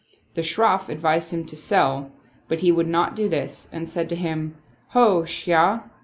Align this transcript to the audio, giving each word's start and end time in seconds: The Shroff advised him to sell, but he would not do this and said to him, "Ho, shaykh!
The 0.33 0.41
Shroff 0.41 0.89
advised 0.89 1.29
him 1.29 1.45
to 1.45 1.55
sell, 1.55 2.11
but 2.47 2.61
he 2.61 2.71
would 2.71 2.87
not 2.87 3.15
do 3.15 3.29
this 3.29 3.69
and 3.71 3.87
said 3.87 4.09
to 4.09 4.15
him, 4.15 4.57
"Ho, 4.93 5.25
shaykh! 5.25 5.81